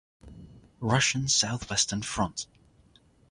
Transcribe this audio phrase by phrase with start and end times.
[0.79, 2.47] Russian South-Western front.